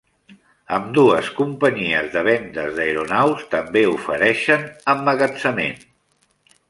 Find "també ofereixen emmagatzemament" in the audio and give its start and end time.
3.55-5.79